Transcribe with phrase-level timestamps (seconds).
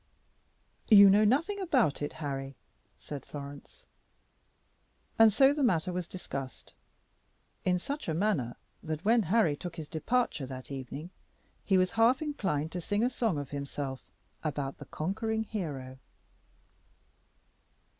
[0.87, 2.55] "You know nothing about it, Harry,"
[2.97, 3.85] said Florence.
[5.19, 6.73] And so the matter was discussed
[7.65, 11.11] in such a manner that when Harry took his departure that evening
[11.63, 14.03] he was half inclined to sing a song of himself
[14.43, 15.99] about the conquering hero.